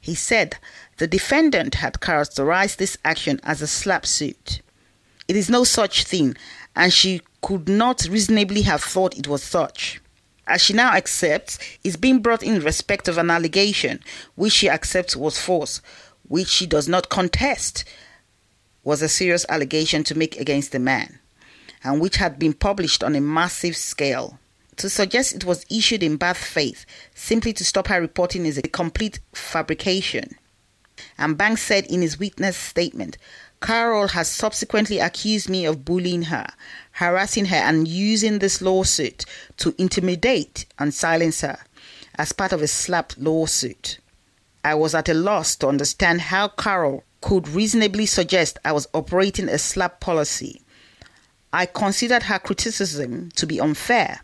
He 0.00 0.14
said 0.14 0.58
the 0.98 1.06
defendant 1.06 1.76
had 1.76 2.00
characterized 2.00 2.78
this 2.78 2.98
action 3.04 3.40
as 3.42 3.62
a 3.62 3.66
SLAPP 3.66 4.06
suit. 4.06 4.60
It 5.26 5.36
is 5.36 5.48
no 5.48 5.64
such 5.64 6.04
thing, 6.04 6.36
and 6.76 6.92
she 6.92 7.22
could 7.40 7.68
not 7.68 8.04
reasonably 8.04 8.62
have 8.62 8.82
thought 8.82 9.16
it 9.18 9.26
was 9.26 9.42
such. 9.42 10.00
As 10.46 10.60
she 10.60 10.74
now 10.74 10.92
accepts, 10.92 11.58
is 11.82 11.96
being 11.96 12.20
brought 12.20 12.42
in 12.42 12.62
respect 12.62 13.08
of 13.08 13.16
an 13.16 13.30
allegation 13.30 14.00
which 14.34 14.52
she 14.52 14.68
accepts 14.68 15.16
was 15.16 15.40
false, 15.40 15.80
which 16.28 16.48
she 16.48 16.66
does 16.66 16.86
not 16.86 17.08
contest, 17.08 17.84
was 18.84 19.02
a 19.02 19.08
serious 19.08 19.44
allegation 19.48 20.04
to 20.04 20.14
make 20.14 20.38
against 20.38 20.72
the 20.72 20.78
man, 20.78 21.18
and 21.82 22.00
which 22.00 22.16
had 22.16 22.38
been 22.38 22.52
published 22.52 23.02
on 23.02 23.16
a 23.16 23.20
massive 23.20 23.76
scale. 23.76 24.38
To 24.76 24.90
suggest 24.90 25.34
it 25.34 25.44
was 25.44 25.66
issued 25.70 26.02
in 26.02 26.16
bad 26.16 26.36
faith 26.36 26.84
simply 27.14 27.52
to 27.54 27.64
stop 27.64 27.88
her 27.88 28.00
reporting 28.00 28.44
is 28.44 28.58
a 28.58 28.62
complete 28.62 29.20
fabrication. 29.32 30.36
And 31.16 31.38
Banks 31.38 31.62
said 31.62 31.86
in 31.86 32.02
his 32.02 32.18
witness 32.18 32.56
statement, 32.56 33.16
Carole 33.60 34.08
has 34.08 34.28
subsequently 34.28 34.98
accused 34.98 35.48
me 35.48 35.64
of 35.64 35.84
bullying 35.84 36.24
her, 36.24 36.46
harassing 36.92 37.46
her, 37.46 37.56
and 37.56 37.88
using 37.88 38.38
this 38.38 38.60
lawsuit 38.60 39.24
to 39.56 39.74
intimidate 39.78 40.66
and 40.78 40.92
silence 40.92 41.40
her 41.40 41.58
as 42.16 42.32
part 42.32 42.52
of 42.52 42.60
a 42.60 42.68
SLAPP 42.68 43.14
lawsuit. 43.16 43.98
I 44.62 44.74
was 44.74 44.94
at 44.94 45.08
a 45.08 45.14
loss 45.14 45.56
to 45.56 45.68
understand 45.68 46.20
how 46.22 46.48
Carole 46.48 47.04
could 47.24 47.48
reasonably 47.48 48.04
suggest 48.04 48.58
I 48.66 48.72
was 48.72 48.86
operating 48.92 49.48
a 49.48 49.56
SLAPP 49.56 49.98
policy. 49.98 50.60
I 51.54 51.64
considered 51.64 52.24
her 52.24 52.38
criticism 52.38 53.30
to 53.36 53.46
be 53.46 53.58
unfair. 53.58 54.20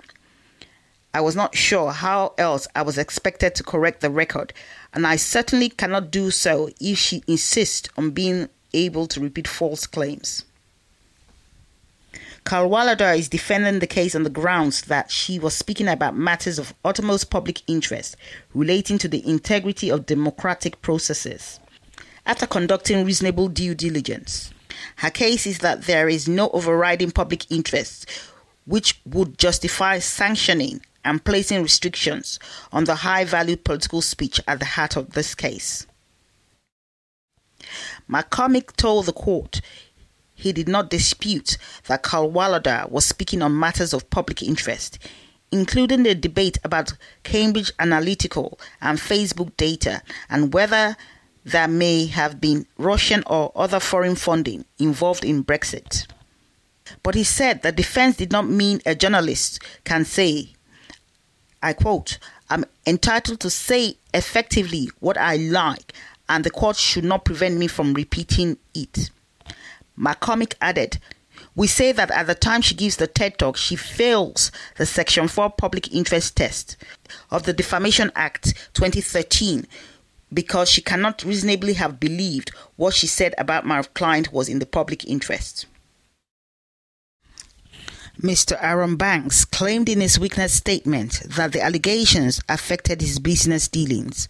I 1.15 1.23
was 1.23 1.35
not 1.35 1.57
sure 1.57 1.93
how 1.93 2.35
else 2.37 2.69
I 2.77 2.83
was 2.83 2.99
expected 2.99 3.55
to 3.55 3.63
correct 3.63 4.03
the 4.03 4.11
record, 4.11 4.53
and 4.93 5.07
I 5.07 5.17
certainly 5.17 5.71
cannot 5.71 6.11
do 6.11 6.31
so 6.31 6.69
if 6.79 6.99
she 6.99 7.25
insists 7.27 7.89
on 7.97 8.11
being 8.11 8.51
able 8.75 9.07
to 9.07 9.21
repeat 9.21 9.49
false 9.49 9.87
claims. 9.87 10.45
Cadwalladr 12.45 13.19
is 13.19 13.31
defending 13.31 13.79
the 13.79 13.87
case 13.87 14.15
on 14.15 14.25
the 14.25 14.29
grounds 14.29 14.83
that 14.83 15.11
she 15.11 15.39
was 15.39 15.55
speaking 15.55 15.89
about 15.89 16.19
matters 16.19 16.59
of 16.59 16.75
utmost 16.85 17.31
public 17.31 17.63
interest 17.67 18.15
relating 18.53 18.99
to 18.99 19.09
the 19.09 19.27
integrity 19.27 19.91
of 19.91 20.05
democratic 20.05 20.83
processes 20.83 21.61
after 22.27 22.47
conducting 22.47 23.05
reasonable 23.05 23.49
due 23.49 23.75
diligence. 23.75 24.53
Her 24.97 25.11
case 25.11 25.47
is 25.47 25.59
that 25.59 25.83
there 25.83 26.09
is 26.09 26.29
no 26.29 26.51
overriding 26.51 27.11
public 27.11 27.51
interest 27.51 28.09
which 28.67 29.01
would 29.05 29.39
justify 29.39 29.99
sanctioning 29.99 30.81
and 31.05 31.25
placing 31.25 31.63
restrictions 31.63 32.39
on 32.73 32.85
the 32.85 32.95
high 32.97 33.25
value 33.25 33.57
political 33.57 34.03
speech 34.03 34.41
at 34.47 34.59
the 34.59 34.65
heart 34.65 34.97
of 34.97 35.11
this 35.13 35.35
case. 35.35 35.87
McCormick 38.09 38.77
told 38.77 39.07
the 39.07 39.13
court 39.13 39.61
he 40.35 40.53
did 40.53 40.69
not 40.69 40.91
dispute 40.91 41.59
that 41.87 42.03
Cadwalladr 42.03 42.91
was 42.91 43.05
speaking 43.05 43.43
on 43.43 43.59
matters 43.59 43.93
of 43.93 44.09
public 44.11 44.43
interest, 44.43 44.99
including 45.53 46.03
the 46.03 46.15
debate 46.15 46.59
about 46.65 46.95
Cambridge 47.25 47.73
Analytica 47.77 48.59
and 48.81 48.99
Facebook 48.99 49.57
data 49.57 50.03
and 50.29 50.53
whether 50.55 50.97
there 51.45 51.69
may 51.69 52.07
have 52.07 52.41
been 52.41 52.67
Russian 52.77 53.23
or 53.27 53.53
other 53.55 53.81
foreign 53.81 54.17
funding 54.17 54.65
involved 54.79 55.25
in 55.25 55.45
Brexit. 55.45 56.07
But 57.03 57.15
he 57.15 57.25
said 57.25 57.63
the 57.63 57.73
defense 57.73 58.17
did 58.17 58.33
not 58.33 58.49
mean 58.49 58.81
a 58.85 58.95
journalist 58.95 59.63
can 59.85 60.05
say, 60.05 60.51
I 61.63 61.73
quote, 61.73 62.19
I'm 62.49 62.65
entitled 62.87 63.41
to 63.41 63.51
say 63.51 63.97
effectively 64.13 64.91
what 64.99 65.17
I 65.17 65.37
like, 65.37 65.93
and 66.29 66.45
the 66.45 66.51
court 66.51 66.77
should 66.77 67.05
not 67.05 67.25
prevent 67.25 67.59
me 67.59 67.67
from 67.69 67.95
repeating 67.95 68.59
it. 68.75 69.11
McCormick 69.99 70.55
added, 70.61 70.99
We 71.55 71.67
say 71.67 71.93
that 71.93 72.11
at 72.11 72.27
the 72.27 72.35
time 72.35 72.63
she 72.63 72.75
gives 72.75 72.97
the 72.97 73.07
TED 73.07 73.39
talk, 73.39 73.57
she 73.57 73.77
fails 73.77 74.51
the 74.77 74.87
Section 74.87 75.29
4 75.29 75.51
public 75.51 75.93
interest 75.93 76.37
test 76.37 76.77
of 77.31 77.45
the 77.45 77.53
Defamation 77.53 78.11
Act 78.15 78.55
2013, 78.75 79.67
because 80.33 80.71
she 80.71 80.83
cannot 80.83 81.25
reasonably 81.25 81.75
have 81.75 82.01
believed 82.01 82.51
what 82.77 82.95
she 82.95 83.07
said 83.07 83.35
about 83.39 83.67
my 83.67 83.83
client 83.83 84.33
was 84.33 84.49
in 84.49 84.59
the 84.59 84.67
public 84.67 85.05
interest. 85.07 85.67
Mr. 88.21 88.59
Arron 88.61 88.97
Banks 88.97 89.47
claimed 89.47 89.89
in 89.89 90.03
his 90.03 90.19
witness 90.19 90.53
statement 90.53 91.23
that 91.27 91.53
the 91.53 91.63
allegations 91.63 92.43
affected 92.51 93.01
his 93.01 93.19
business 93.19 93.67
dealings. 93.67 94.29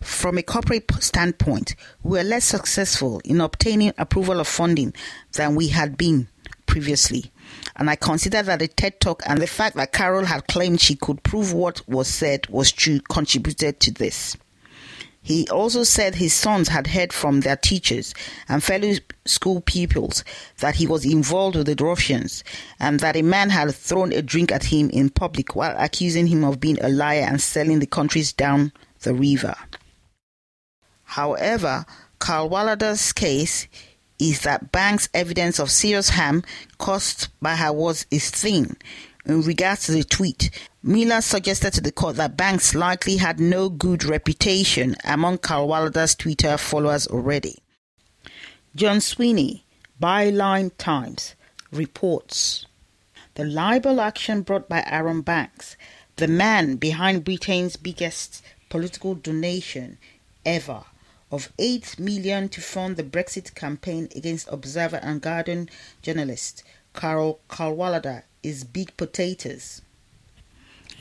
From 0.00 0.36
a 0.36 0.42
corporate 0.42 0.90
standpoint, 1.00 1.76
we 2.02 2.18
were 2.18 2.24
less 2.24 2.44
successful 2.44 3.20
in 3.24 3.40
obtaining 3.40 3.92
approval 3.98 4.40
of 4.40 4.48
funding 4.48 4.94
than 5.32 5.54
we 5.54 5.68
had 5.68 5.96
been 5.96 6.26
previously. 6.66 7.30
And 7.76 7.88
I 7.88 7.96
consider 7.96 8.42
that 8.42 8.58
the 8.58 8.68
TED 8.68 9.00
Talk 9.00 9.22
and 9.26 9.40
the 9.40 9.46
fact 9.46 9.76
that 9.76 9.92
Carole 9.92 10.24
had 10.24 10.48
claimed 10.48 10.80
she 10.80 10.96
could 10.96 11.22
prove 11.22 11.52
what 11.52 11.86
was 11.88 12.08
said 12.08 12.48
was 12.48 12.72
true 12.72 13.00
contributed 13.00 13.78
to 13.80 13.92
this. 13.92 14.36
He 15.22 15.46
also 15.48 15.84
said 15.84 16.14
his 16.14 16.32
sons 16.32 16.68
had 16.68 16.88
heard 16.88 17.12
from 17.12 17.40
their 17.40 17.56
teachers 17.56 18.14
and 18.48 18.64
fellow 18.64 18.94
school 19.26 19.60
pupils 19.60 20.24
that 20.58 20.76
he 20.76 20.86
was 20.86 21.04
involved 21.04 21.56
with 21.56 21.66
the 21.66 21.84
Russians 21.84 22.42
and 22.78 23.00
that 23.00 23.16
a 23.16 23.22
man 23.22 23.50
had 23.50 23.74
thrown 23.74 24.12
a 24.12 24.22
drink 24.22 24.50
at 24.50 24.64
him 24.64 24.88
in 24.90 25.10
public 25.10 25.54
while 25.54 25.74
accusing 25.78 26.26
him 26.26 26.42
of 26.42 26.58
being 26.58 26.78
a 26.82 26.88
liar 26.88 27.26
and 27.28 27.40
selling 27.40 27.80
the 27.80 27.86
countries 27.86 28.32
down 28.32 28.72
the 29.02 29.12
river. 29.12 29.54
However, 31.04 31.84
Cadwalladr's 32.18 33.12
case 33.12 33.68
is 34.18 34.42
that 34.42 34.72
Banks' 34.72 35.08
evidence 35.12 35.58
of 35.58 35.70
serious 35.70 36.10
harm 36.10 36.44
caused 36.78 37.28
by 37.40 37.56
her 37.56 37.72
words 37.72 38.06
is 38.10 38.30
thin. 38.30 38.76
In 39.26 39.42
regards 39.42 39.84
to 39.84 39.92
the 39.92 40.02
tweet, 40.02 40.50
Millar 40.82 41.20
suggested 41.20 41.74
to 41.74 41.82
the 41.82 41.92
court 41.92 42.16
that 42.16 42.38
Banks 42.38 42.74
likely 42.74 43.18
had 43.18 43.38
no 43.38 43.68
good 43.68 44.02
reputation 44.02 44.96
among 45.04 45.38
Cadwalladr's 45.38 46.14
Twitter 46.14 46.56
followers 46.56 47.06
already. 47.06 47.58
John 48.74 49.02
Sweeney, 49.02 49.64
Byline 50.00 50.70
Times, 50.78 51.34
reports 51.70 52.64
the 53.34 53.44
libel 53.44 54.00
action 54.00 54.40
brought 54.40 54.70
by 54.70 54.82
Arron 54.86 55.20
Banks, 55.20 55.76
the 56.16 56.26
man 56.26 56.76
behind 56.76 57.24
Britain's 57.24 57.76
biggest 57.76 58.42
political 58.70 59.14
donation 59.14 59.98
ever, 60.46 60.84
of 61.30 61.52
8 61.58 61.98
million 61.98 62.48
to 62.48 62.60
fund 62.62 62.96
the 62.96 63.04
Brexit 63.04 63.54
campaign 63.54 64.08
against 64.16 64.48
Observer 64.50 65.00
and 65.02 65.20
Guardian 65.20 65.68
journalist 66.00 66.64
Carole 66.94 67.40
Cadwalladr 67.48 68.22
is 68.42 68.64
big 68.64 68.96
potatoes. 68.96 69.82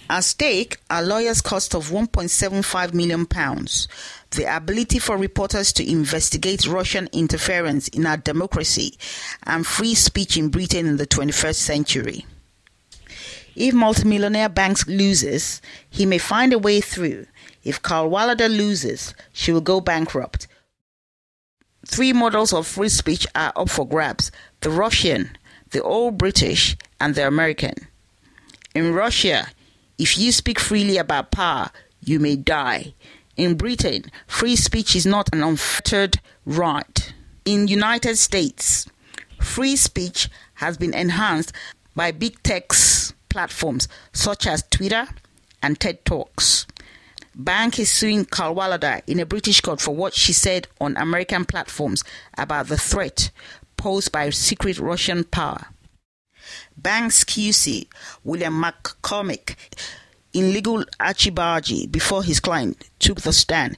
At 0.10 0.24
stake 0.24 0.77
are 0.89 1.03
lawyers' 1.03 1.41
cost 1.41 1.75
of 1.75 1.89
1.75 1.89 2.93
million 2.93 3.25
pounds, 3.27 3.88
the 4.31 4.55
ability 4.55 4.98
for 4.98 5.17
reporters 5.17 5.72
to 5.74 5.88
investigate 5.89 6.65
Russian 6.65 7.08
interference 7.12 7.88
in 7.89 8.08
our 8.08 8.17
democracy, 8.17 8.98
and 9.43 9.67
free 9.67 9.93
speech 9.93 10.36
in 10.36 10.50
Britain 10.50 10.88
in 10.88 10.98
the 10.98 11.05
21st 11.05 11.55
century. 11.55 12.25
If 13.55 13.74
multimillionaire 13.74 14.50
Banks 14.50 14.88
loses, 14.88 15.62
he 15.89 16.05
may 16.05 16.17
find 16.17 16.53
a 16.53 16.60
way 16.60 16.81
through 16.81 17.27
if 17.63 17.81
Cadwalladr 17.81 18.50
loses, 18.50 19.13
she 19.34 19.51
will 19.51 19.62
go 19.62 19.81
bankrupt. 19.81 20.48
Three 21.86 22.13
models 22.13 22.53
of 22.53 22.67
free 22.67 22.89
speech 22.89 23.27
are 23.36 23.53
up 23.55 23.69
for 23.69 23.88
grabs 23.88 24.31
the 24.62 24.69
Russian, 24.69 25.38
the 25.72 25.81
Old 25.81 26.17
British, 26.17 26.75
and 27.00 27.15
the 27.15 27.27
American. 27.27 27.74
In 28.75 28.94
Russia, 28.94 29.48
if 29.98 30.18
you 30.18 30.32
speak 30.32 30.60
freely 30.60 30.98
about 30.98 31.32
power, 31.32 31.70
you 32.03 32.20
may 32.20 32.36
die. 32.36 32.94
In 33.36 33.56
Britain, 33.56 34.06
free 34.27 34.56
speech 34.56 34.96
is 34.96 35.06
not 35.06 35.29
an 35.34 35.44
unfettered 35.44 36.20
right. 36.46 37.13
In 37.46 37.68
United 37.68 38.18
States, 38.18 38.88
free 39.39 39.75
speech 39.75 40.29
has 40.56 40.77
been 40.77 40.94
enhanced 40.94 41.53
by 41.96 42.12
big 42.12 42.41
tech's 42.44 43.13
platforms 43.29 43.88
such 44.13 44.46
as 44.46 44.63
Twitter 44.70 45.08
and 45.62 45.79
TED 45.79 46.03
Talks. 46.06 46.68
Bank 47.36 47.79
is 47.79 47.89
suing 47.89 48.25
Cadwalladr 48.25 49.01
in 49.08 49.20
a 49.20 49.25
British 49.25 49.62
court 49.62 49.79
for 49.79 49.96
what 49.96 50.13
she 50.13 50.34
said 50.34 50.68
on 50.82 50.98
American 50.98 51.46
platforms 51.46 52.04
about 52.38 52.67
the 52.67 52.78
threat 52.78 53.32
posed 53.78 54.12
by 54.12 54.30
secret 54.30 54.78
Russian 54.80 55.24
power. 55.24 55.67
Banks 56.78 57.24
QC, 57.24 57.88
William 58.24 58.62
McCormick, 58.62 59.56
in 60.34 60.54
legal 60.54 60.84
archibargy 61.00 61.92
before 61.92 62.24
his 62.24 62.40
client 62.40 62.90
took 63.00 63.22
the 63.22 63.34
stand, 63.34 63.78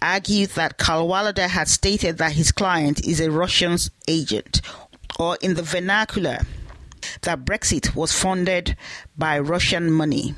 argued 0.00 0.50
that 0.50 0.78
Cadwalladr 0.78 1.48
had 1.48 1.68
stated 1.68 2.18
that 2.18 2.32
his 2.32 2.50
client 2.50 3.06
is 3.06 3.20
a 3.20 3.30
Russian 3.30 3.76
agent, 4.08 4.60
or 5.18 5.36
in 5.40 5.54
the 5.54 5.62
vernacular, 5.62 6.38
that 7.22 7.44
Brexit 7.44 7.94
was 7.94 8.12
funded 8.12 8.76
by 9.16 9.38
Russian 9.38 9.90
money. 9.90 10.34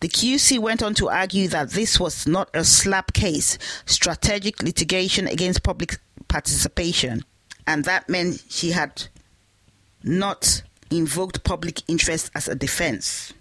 The 0.00 0.08
QC 0.08 0.58
went 0.58 0.82
on 0.82 0.94
to 0.94 1.08
argue 1.08 1.48
that 1.48 1.70
this 1.70 2.00
was 2.00 2.26
not 2.26 2.48
a 2.54 2.64
SLAPP 2.64 3.12
case, 3.12 3.58
strategic 3.86 4.62
litigation 4.62 5.26
against 5.26 5.62
public 5.62 5.98
participation, 6.28 7.22
and 7.66 7.84
that 7.84 8.08
meant 8.08 8.42
she 8.48 8.70
had 8.70 9.08
not 10.02 10.62
invoked 10.90 11.44
public 11.44 11.82
interest 11.88 12.30
as 12.34 12.48
a 12.48 12.54
defense. 12.54 13.32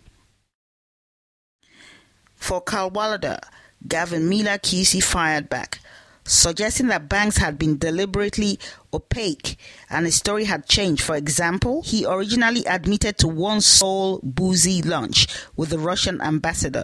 For 2.35 2.61
Cadwalladr, 2.61 3.39
Gavin 3.87 4.27
Millar 4.29 4.57
QC 4.57 5.03
fired 5.03 5.49
back 5.49 5.79
suggesting 6.25 6.87
that 6.87 7.09
Banks 7.09 7.37
had 7.37 7.57
been 7.57 7.77
deliberately 7.77 8.59
opaque 8.93 9.57
and 9.89 10.05
his 10.05 10.15
story 10.15 10.45
had 10.45 10.67
changed. 10.67 11.03
For 11.03 11.15
example, 11.15 11.81
he 11.83 12.05
originally 12.05 12.63
admitted 12.65 13.17
to 13.19 13.27
one 13.27 13.61
sole 13.61 14.19
boozy 14.23 14.81
lunch 14.81 15.27
with 15.55 15.69
the 15.69 15.79
Russian 15.79 16.21
ambassador 16.21 16.83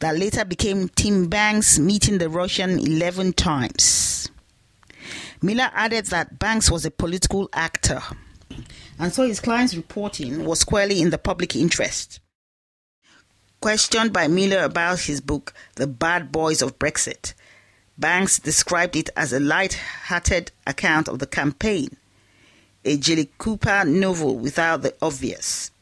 that 0.00 0.16
later 0.16 0.44
became 0.44 0.88
Tim 0.88 1.28
Banks 1.28 1.78
meeting 1.78 2.18
the 2.18 2.28
Russian 2.28 2.78
11 2.78 3.34
times. 3.34 4.28
Millar 5.42 5.70
added 5.72 6.06
that 6.06 6.38
Banks 6.38 6.70
was 6.70 6.84
a 6.84 6.90
political 6.90 7.48
actor, 7.52 8.00
and 8.98 9.12
so 9.12 9.26
his 9.26 9.40
client's 9.40 9.74
reporting 9.74 10.44
was 10.44 10.60
squarely 10.60 11.00
in 11.00 11.10
the 11.10 11.18
public 11.18 11.54
interest. 11.54 12.20
Questioned 13.60 14.12
by 14.12 14.28
Millar 14.28 14.62
about 14.62 15.00
his 15.00 15.20
book, 15.20 15.52
The 15.74 15.86
Bad 15.86 16.30
Boys 16.30 16.62
of 16.62 16.78
Brexit, 16.78 17.34
Banks 17.98 18.38
described 18.38 18.94
it 18.94 19.10
as 19.16 19.32
a 19.32 19.40
light-hearted 19.40 20.52
account 20.66 21.08
of 21.08 21.18
the 21.18 21.26
campaign, 21.26 21.96
a 22.84 22.96
Jilly 22.96 23.30
Cooper 23.38 23.84
novel 23.84 24.38
without 24.38 24.82
the 24.82 24.94
obvious. 25.02 25.72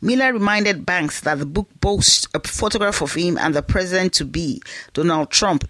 Millar 0.00 0.32
reminded 0.32 0.86
Banks 0.86 1.20
that 1.20 1.38
the 1.38 1.46
book 1.46 1.68
boasts 1.80 2.26
a 2.34 2.40
photograph 2.40 3.02
of 3.02 3.14
him 3.14 3.36
and 3.36 3.54
the 3.54 3.62
president 3.62 4.14
to 4.14 4.24
be, 4.24 4.62
Donald 4.94 5.30
Trump. 5.30 5.68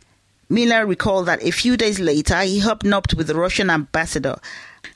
Millar 0.49 0.87
recalled 0.87 1.27
that 1.27 1.43
a 1.43 1.51
few 1.51 1.77
days 1.77 1.99
later 1.99 2.41
he 2.41 2.61
hobnobbed 2.61 3.15
with 3.15 3.27
the 3.27 3.35
Russian 3.35 3.69
ambassador, 3.69 4.37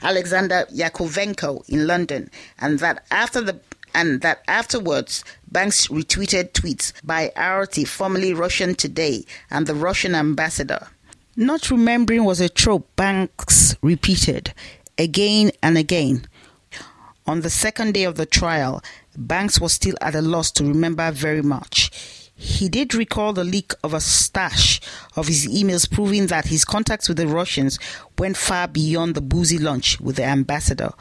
Alexander 0.02 0.66
Yakovenko, 0.72 1.68
in 1.68 1.86
London, 1.86 2.30
and 2.58 2.78
that 2.80 3.04
after 3.10 3.40
the 3.40 3.60
and 3.94 4.20
that 4.20 4.42
afterwards 4.46 5.24
Banks 5.50 5.88
retweeted 5.88 6.52
tweets 6.52 6.92
by 7.02 7.32
RT, 7.34 7.88
formerly 7.88 8.34
Russian 8.34 8.74
Today, 8.74 9.24
and 9.50 9.66
the 9.66 9.74
Russian 9.74 10.14
ambassador. 10.14 10.88
Not 11.34 11.70
remembering 11.70 12.24
was 12.24 12.40
a 12.40 12.48
trope 12.50 12.94
Banks 12.96 13.74
repeated 13.80 14.52
again 14.98 15.50
and 15.62 15.78
again. 15.78 16.26
On 17.26 17.40
the 17.40 17.50
second 17.50 17.94
day 17.94 18.04
of 18.04 18.16
the 18.16 18.26
trial, 18.26 18.82
Banks 19.16 19.60
was 19.60 19.72
still 19.72 19.94
at 20.00 20.14
a 20.14 20.20
loss 20.20 20.50
to 20.52 20.64
remember 20.64 21.10
very 21.10 21.42
much. 21.42 22.25
He 22.38 22.68
did 22.68 22.94
recall 22.94 23.32
the 23.32 23.44
leak 23.44 23.72
of 23.82 23.94
a 23.94 24.00
stash 24.00 24.80
of 25.16 25.26
his 25.26 25.48
emails 25.48 25.90
proving 25.90 26.26
that 26.26 26.46
his 26.46 26.64
contacts 26.64 27.08
with 27.08 27.16
the 27.16 27.26
Russians 27.26 27.78
went 28.18 28.36
far 28.36 28.68
beyond 28.68 29.14
the 29.14 29.22
boozy 29.22 29.58
lunch 29.58 29.98
with 30.00 30.16
the 30.16 30.24
ambassador 30.24 30.92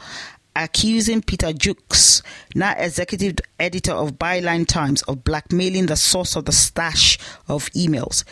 accusing 0.56 1.20
Peter 1.20 1.52
Jukes, 1.52 2.22
now 2.54 2.74
executive 2.78 3.36
editor 3.60 3.92
of 3.92 4.18
Byline 4.18 4.66
Times, 4.66 5.02
of 5.02 5.22
blackmailing 5.22 5.86
the 5.86 5.96
source 5.96 6.34
of 6.34 6.46
the 6.46 6.52
stash 6.52 7.18
of 7.46 7.68
emails. 7.72 8.24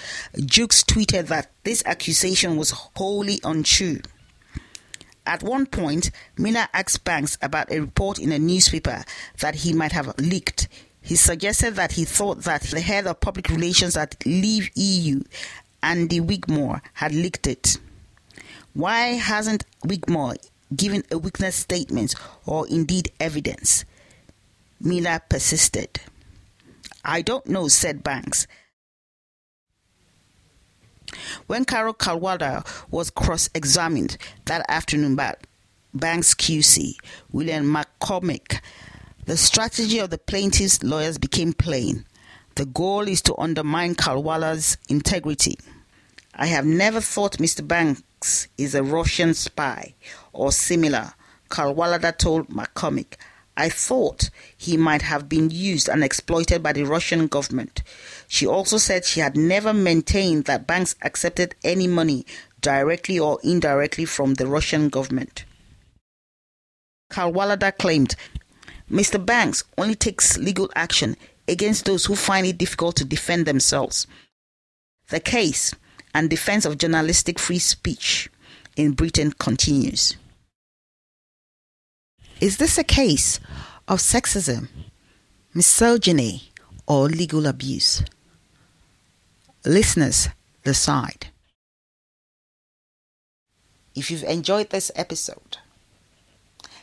Jukes 0.44 0.82
tweeted 0.82 1.26
that 1.26 1.52
this 1.64 1.82
accusation 1.84 2.56
was 2.56 2.70
wholly 2.96 3.40
untrue. 3.44 4.00
At 5.26 5.42
one 5.42 5.66
point, 5.66 6.10
Millar 6.36 6.68
asked 6.72 7.04
Banks 7.04 7.36
about 7.40 7.70
a 7.70 7.80
report 7.80 8.18
in 8.18 8.32
a 8.32 8.38
newspaper 8.38 9.04
that 9.40 9.56
he 9.56 9.72
might 9.72 9.92
have 9.92 10.18
leaked. 10.18 10.68
He 11.04 11.16
suggested 11.16 11.76
that 11.76 11.92
he 11.92 12.04
thought 12.04 12.42
that 12.42 12.62
the 12.62 12.80
head 12.80 13.06
of 13.06 13.20
public 13.20 13.48
relations 13.48 13.96
at 13.96 14.24
Leave 14.26 14.70
EU, 14.74 15.22
Andy 15.82 16.18
Wigmore, 16.20 16.80
had 16.94 17.14
leaked 17.14 17.46
it. 17.46 17.78
Why 18.72 19.08
hasn't 19.12 19.64
Wigmore 19.84 20.34
given 20.74 21.04
a 21.10 21.18
witness 21.18 21.56
statement 21.56 22.14
or 22.46 22.66
indeed 22.68 23.10
evidence. 23.20 23.84
Millar 24.80 25.20
persisted. 25.28 26.00
I 27.04 27.22
don't 27.22 27.46
know, 27.46 27.68
said 27.68 28.02
Banks. 28.02 28.46
When 31.46 31.64
Carole 31.64 31.94
Cadwalladr 31.94 32.66
was 32.90 33.10
cross 33.10 33.48
examined 33.54 34.16
that 34.46 34.64
afternoon 34.68 35.16
by 35.16 35.34
Banks 35.92 36.34
QC, 36.34 36.94
William 37.30 37.72
McCormick 37.72 38.60
The 39.26 39.38
strategy 39.38 39.98
of 40.00 40.10
the 40.10 40.18
plaintiff's 40.18 40.82
lawyers 40.82 41.16
became 41.16 41.54
plain. 41.54 42.04
The 42.56 42.66
goal 42.66 43.08
is 43.08 43.22
to 43.22 43.34
undermine 43.38 43.94
Cadwalladr's 43.94 44.76
integrity. 44.90 45.58
I 46.34 46.46
have 46.46 46.66
never 46.66 47.00
thought 47.00 47.38
Mr. 47.38 47.66
Banks 47.66 48.48
is 48.58 48.74
a 48.74 48.82
Russian 48.82 49.32
spy 49.32 49.94
or 50.34 50.52
similar, 50.52 51.14
Cadwalladr 51.48 52.18
told 52.18 52.48
McCormick. 52.48 53.14
I 53.56 53.70
thought 53.70 54.28
he 54.58 54.76
might 54.76 55.02
have 55.02 55.26
been 55.26 55.48
used 55.48 55.88
and 55.88 56.04
exploited 56.04 56.62
by 56.62 56.74
the 56.74 56.82
Russian 56.82 57.26
government. 57.26 57.82
She 58.28 58.46
also 58.46 58.76
said 58.76 59.06
she 59.06 59.20
had 59.20 59.38
never 59.38 59.72
maintained 59.72 60.44
that 60.44 60.66
Banks 60.66 60.96
accepted 61.00 61.54
any 61.64 61.86
money 61.86 62.26
directly 62.60 63.18
or 63.18 63.38
indirectly 63.42 64.04
from 64.04 64.34
the 64.34 64.46
Russian 64.46 64.90
government. 64.90 65.46
Cadwalladr 67.10 67.78
claimed 67.78 68.16
Mr. 68.94 69.24
Banks 69.24 69.64
only 69.76 69.96
takes 69.96 70.38
legal 70.38 70.70
action 70.76 71.16
against 71.48 71.84
those 71.84 72.04
who 72.04 72.14
find 72.14 72.46
it 72.46 72.56
difficult 72.56 72.94
to 72.94 73.04
defend 73.04 73.44
themselves. 73.44 74.06
The 75.08 75.18
case 75.18 75.74
and 76.14 76.30
defense 76.30 76.64
of 76.64 76.78
journalistic 76.78 77.40
free 77.40 77.58
speech 77.58 78.30
in 78.76 78.92
Britain 78.92 79.32
continues. 79.32 80.16
Is 82.40 82.58
this 82.58 82.78
a 82.78 82.84
case 82.84 83.40
of 83.88 83.98
sexism, 83.98 84.68
misogyny, 85.52 86.52
or 86.86 87.08
legal 87.08 87.46
abuse? 87.46 88.04
Listeners, 89.64 90.28
decide. 90.62 91.26
If 93.96 94.12
you've 94.12 94.22
enjoyed 94.22 94.70
this 94.70 94.92
episode, 94.94 95.58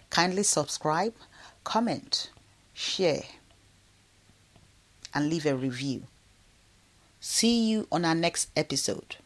kindly 0.10 0.44
subscribe, 0.44 1.14
comment, 1.64 2.30
share, 2.74 3.24
and 5.14 5.30
leave 5.30 5.46
a 5.46 5.56
review. 5.56 6.04
See 7.20 7.70
you 7.70 7.88
on 7.92 8.06
our 8.06 8.16
next 8.16 8.50
episode. 8.56 9.18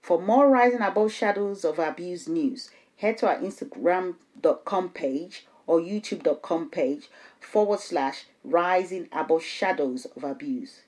For 0.00 0.20
more 0.20 0.48
Rising 0.48 0.82
Above 0.82 1.12
Shadows 1.12 1.64
of 1.64 1.78
Abuse 1.78 2.28
news, 2.28 2.70
head 2.96 3.18
to 3.18 3.28
our 3.28 3.38
Instagram.com 3.38 4.90
page 4.90 5.46
or 5.66 5.80
YouTube.com 5.80 6.70
page 6.70 7.10
forward 7.40 7.80
slash 7.80 8.26
Rising 8.44 9.08
Above 9.12 9.42
Shadows 9.42 10.06
of 10.16 10.22
Abuse. 10.22 10.82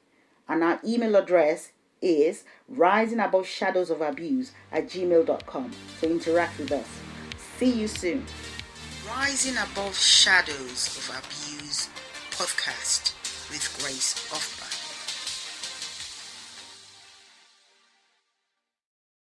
And 0.48 0.62
our 0.62 0.80
email 0.84 1.16
address 1.16 1.72
is 2.00 2.44
rising 2.68 3.20
above 3.20 3.46
shadows 3.46 3.90
of 3.90 4.00
abuse 4.00 4.52
at 4.70 4.86
gmail.com. 4.88 5.72
So 6.00 6.08
interact 6.08 6.58
with 6.58 6.72
us. 6.72 7.07
See 7.58 7.72
you 7.72 7.88
soon. 7.88 8.24
Rising 9.08 9.56
Above 9.56 9.98
Shadows 9.98 10.96
of 10.96 11.10
Abuse 11.18 11.88
podcast 12.30 13.12
with 13.50 13.66
Grace 13.82 14.14
Offba. 14.30 14.67